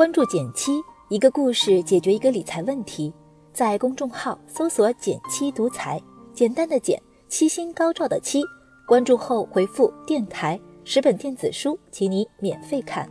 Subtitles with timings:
[0.00, 3.12] 关注减七，一个故事解决一个理财问题。
[3.52, 6.00] 在公众号搜索“减七独裁，
[6.32, 6.98] 简单的减，
[7.28, 8.42] 七星高照的七。
[8.88, 13.06] 关注后回复“电台”，十本电子书，请你免费看。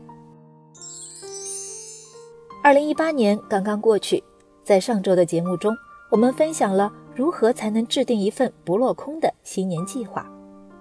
[2.64, 4.24] 二零一八年刚刚过去，
[4.64, 5.78] 在上周的节目中，
[6.10, 10.28] 我们分享了如何才能制定一份不落空的新年计划。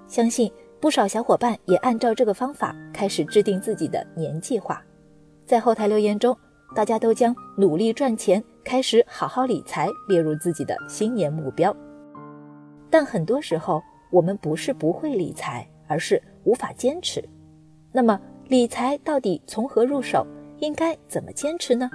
[0.06, 4.82] 相信不少小伙伴也按照这个方法开始制定自己的年计划。
[5.48, 6.36] 在后台留言中，
[6.76, 11.74] 大家都将努力赚钱、开始好好理财列入自己的新年目标。
[12.90, 17.26] 但很多时候，我们不是不会理财，而是无法坚持。
[17.90, 20.26] 那么，理财到底从何入手？
[20.58, 21.88] 应该怎么坚持呢？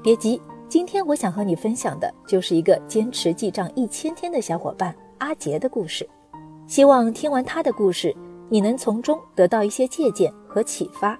[0.00, 6.08] 别急，今天我想和你分享的就是一个坚持记账一千天的小伙伴阿杰的故事。
[6.68, 8.14] 希望听完他的故事，
[8.48, 11.18] 你能从中得到一些借鉴和启发。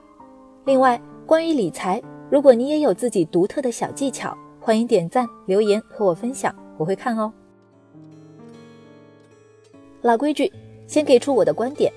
[0.66, 7.32] 另外，关于理财，如果你也有自己独特的小技巧，欢迎点赞留言和我分享，我会看哦。
[10.02, 10.52] 老规矩，
[10.88, 11.92] 先给出我的观点：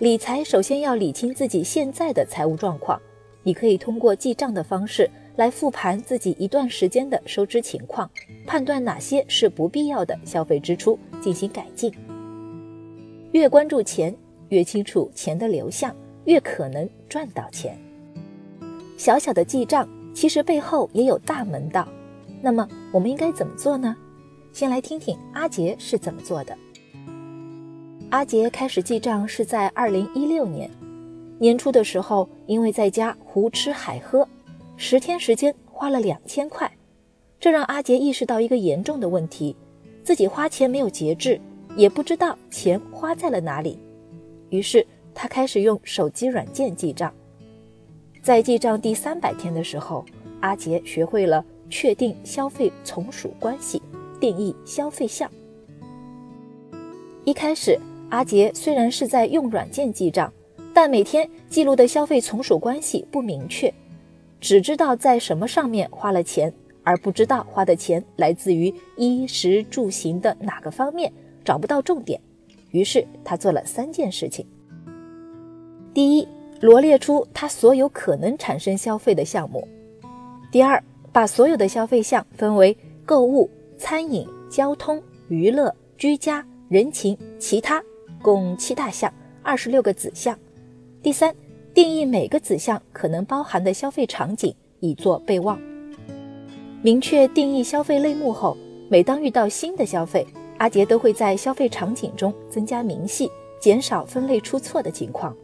[0.00, 3.00] 理财首先要理清自己现在的财务状况。
[3.44, 8.10] 你可以通过记账的方式来复盘自己一段时间的收支情况，
[8.48, 11.94] 判断哪些是不必要的消费支出，进行改进。
[13.30, 14.12] 越关注钱，
[14.48, 15.94] 越清楚钱的流向，
[16.24, 17.78] 越可能赚到钱。
[19.02, 21.88] 小小的记账，其实背后也有大门道。
[22.40, 23.96] 那么我们应该怎么做呢？
[24.52, 26.56] 先来听听阿杰是怎么做的。
[28.10, 30.70] 阿杰开始记账是在二零一六年
[31.40, 34.24] 年初的时候，因为在家胡吃海喝，
[34.76, 36.70] 十天时间花了两千块，
[37.40, 39.56] 这让阿杰意识到一个严重的问题：
[40.04, 41.40] 自己花钱没有节制，
[41.74, 43.80] 也不知道钱花在了哪里。
[44.50, 47.12] 于是他开始用手机软件记账。
[48.22, 50.04] 在记账第三百天的时候，
[50.38, 53.82] 阿杰学会了确定消费从属关系，
[54.20, 55.28] 定义消费项。
[57.24, 57.76] 一开始，
[58.10, 60.32] 阿杰虽然是在用软件记账，
[60.72, 63.74] 但每天记录的消费从属关系不明确，
[64.40, 71.12] 只知道在什么上面花了钱，而不知道花的钱来自于衣食住行的哪个方面，
[71.44, 72.20] 找不到重点。
[72.70, 74.46] 于是他做了三件事情：
[75.92, 76.28] 第一，
[76.62, 79.66] 罗列出他所有可能产生消费的项目。
[80.52, 80.80] 第二，
[81.10, 87.82] 把所有的消费项分为购物、餐饮、交通、娱乐、居家、人情、其他，
[88.22, 89.12] 共七大项，
[89.42, 90.38] 二十六个子项。
[91.02, 91.34] 第三，
[91.74, 95.60] 定义每个子项可能包含的消费场景，以作备忘。
[96.80, 98.56] 明确定义消费类目后，
[98.88, 100.24] 每当遇到新的消费，
[100.58, 103.28] 阿杰都会在消费场景中增加明细，
[103.60, 105.36] 减少分类出错的情况。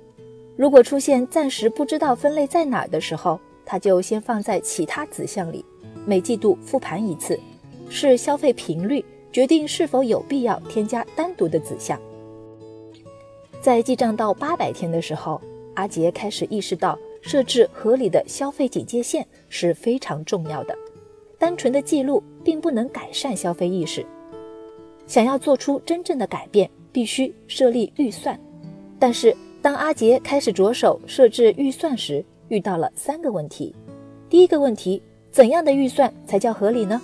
[0.58, 5.64] 如果出现暂时不知道分类在哪儿的时候，他就先放在其他子项里，
[6.04, 7.38] 每季度复盘一次，
[7.88, 11.96] 视消费频率决定是否有必要添加单独的子项。
[13.60, 15.41] 在记账到八百天的时候，
[15.74, 20.76] 阿杰开始意识到设置合理的消费警戒线是非常重要的。
[21.38, 24.04] 单纯的记录并不能改善消费意识，
[25.06, 28.36] 想要做出真正的改变，必须设立预算。
[28.98, 29.32] 但是。
[29.60, 33.74] 当阿杰开始着手设置预算时，遇到了三个问题。
[34.30, 35.02] 第一个问题，
[35.32, 37.00] 怎样的预算才叫合理呢？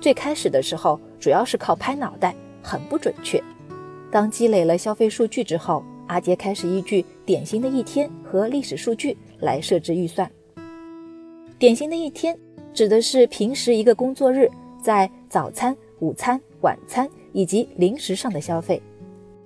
[0.00, 3.42] 最开始的时候，主要是靠拍脑袋，很不准确。
[4.10, 10.28] 当积累了消费数据之后，阿杰开始依据典型的一天和历史数据来设置预算。
[11.60, 12.36] 典型的一天
[12.74, 14.50] 指的是平时一个工作日
[14.82, 18.82] 在早餐、午餐、晚餐以及零食上的消费。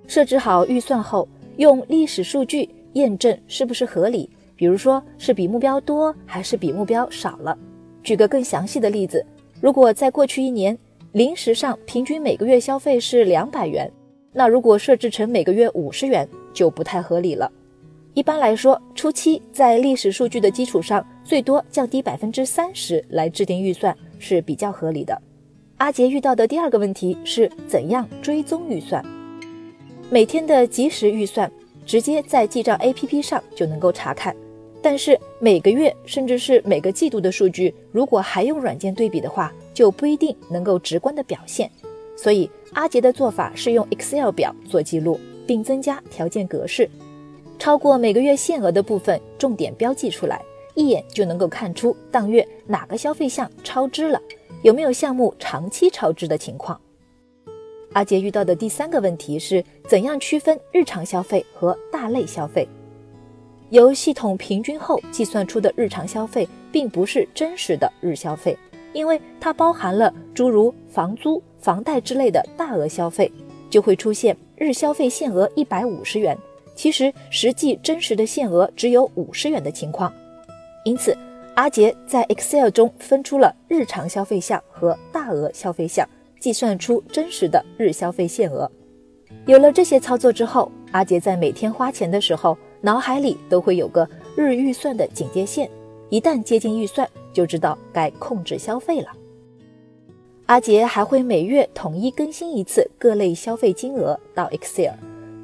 [0.07, 1.27] 设置好预算后。
[1.57, 7.57] 用历史数据验证是不是合理，比如说是比目标多还是比目标少了。
[8.03, 9.25] 举个更详细的例子，
[9.61, 10.77] 如果在过去一年
[11.11, 13.91] 零食上平均每个月消费是两百元，
[14.31, 17.51] 那如果设置成每个月五十元就不太合理了。
[18.13, 25.19] 一般来说，初期在历史数据的基础上，最多降低百分之三十来制定预算是比较合理的。
[25.77, 29.03] 阿杰遇到的第二个问题是怎样追踪预算。
[30.13, 31.51] 每天的即时预算
[31.87, 34.35] 直接在记账 APP 上就能够查看，
[34.79, 41.67] 但是每个月甚至是每个季度的数据，如果还用软件对比的话，就不一定能够直观的表现。
[42.15, 46.87] 所以阿杰的做法是用 Excel 表做记录，并增加条件格式，
[47.57, 50.39] 超过每个月限额的部分重点标记出来，
[50.75, 54.21] 一眼就能够看出当月哪个消费项超支了，
[54.61, 56.79] 有没有项目长期超支的情况。
[57.93, 62.67] 阿杰遇到的第三个问题是怎样区分日常消费和大类消费？
[63.69, 68.57] 由系统平均后计算出的日常消费并不是真实的日消费，
[68.93, 73.31] 因为它包含了诸如房租、房贷之类的大额消费，
[73.69, 76.35] 就会出现日消费限额一百五十元，
[76.75, 80.11] 其实实际真实的限额只有五十元的情况。
[80.83, 81.15] 因此，
[81.53, 86.07] 阿杰在 Excel 中分出了日常消费项和大额消费项，
[86.43, 88.69] 计算出真实的日消费限额。
[89.45, 94.05] 有了这些操作之后，阿杰在每天花钱的时候，脑海里都会有个
[94.35, 95.71] 日预算的警戒线，
[96.09, 99.07] 一旦接近预算，就知道该控制消费了。
[100.47, 104.95] 阿杰还会每月统一更新一次各类消费金额到 Excel，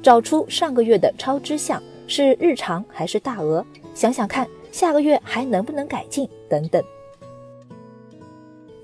[0.02, 3.64] 找出上个月的超支项是日常还是大额，
[3.94, 6.84] 想想看下个月还能不能改进等等。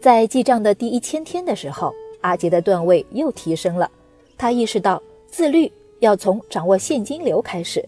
[0.01, 1.93] 在记账的第一千天的时候，
[2.27, 3.89] 阿杰的段位又提升了，
[4.37, 5.71] 他意识到自律。
[6.01, 7.83] 要从掌握现金流开始，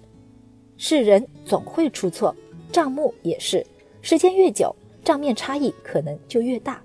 [0.79, 2.35] 是人总会出错，
[2.73, 3.65] 账目也是。
[4.01, 4.75] 时间越久，
[5.05, 6.81] 账面差异可能就越大。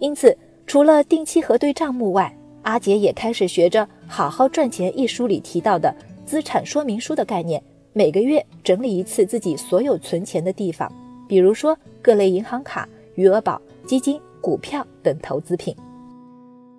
[0.00, 5.94] 因此，除了定期核对账目外，阿杰也开始学着《好好赚钱》一书里提到的
[6.24, 7.62] 资产说明书的概念，
[7.92, 10.92] 每个月整理一次自己所有存钱的地方，
[11.28, 15.76] 比如说各类银行卡、余额宝、基金、股票等投资品。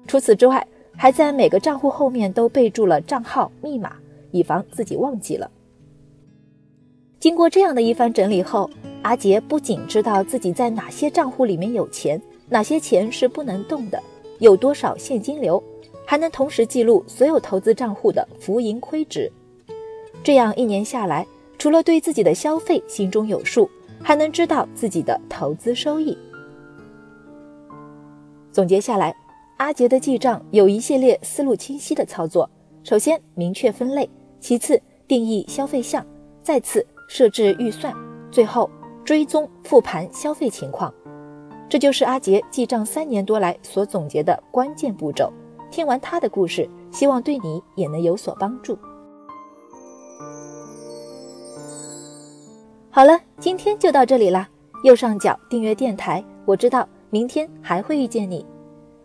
[0.08, 0.66] 除此之外，
[0.96, 3.94] 还在每个账户后面都备注了账号密码，
[4.32, 5.52] 以防自己忘记了。
[7.20, 8.70] 经过这样的一番整理后，
[9.02, 14.02] 阿杰不仅知道自己在哪些账户里面有钱，哪些钱是不能动的，
[14.40, 15.62] 有多少现金流，
[16.06, 19.32] 还能同时记录所有投资账户的浮盈亏值。
[20.24, 21.28] 这样一年下来，
[21.58, 23.70] 除了对自己的消费心中有数，
[24.02, 26.18] 还能知道自己的投资收益。
[28.54, 29.14] 总结下来。
[29.58, 32.48] 阿杰的记账有一系列思路清晰的操作：
[32.84, 34.08] 首先明确分类，
[34.40, 36.06] 其次定义消费项，
[36.44, 37.92] 再次设置预算，
[38.32, 38.70] 最后
[39.04, 40.94] 追踪复盘消费情况。
[41.68, 45.34] 这就是阿杰记账三年多来所总结的关键步骤。
[45.72, 48.78] 听完他的故事，希望对你也能有所帮助。
[52.92, 54.48] 好了，今天就到这里啦。
[54.84, 58.46] 右上角订阅电台，我知道明天还会遇见你。